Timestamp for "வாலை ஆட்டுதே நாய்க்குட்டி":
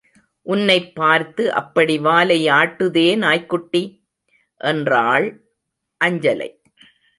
1.97-4.05